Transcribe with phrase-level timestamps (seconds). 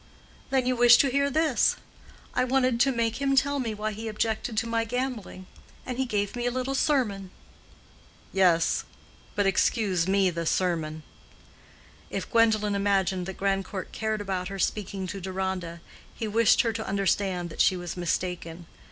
[0.49, 1.75] "Then you wish to hear this.
[2.33, 5.45] I wanted to make him tell me why he objected to my gambling,
[5.85, 7.29] and he gave me a little sermon."
[8.33, 11.03] "Yes—but excuse me the sermon."
[12.09, 15.81] If Gwendolen imagined that Grandcourt cared about her speaking to Deronda,
[16.15, 18.65] he wished her to understand that she was mistaken.